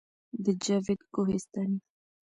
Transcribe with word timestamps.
د 0.43 0.45
جاوید 0.63 1.01
کوهستاني 1.13 1.79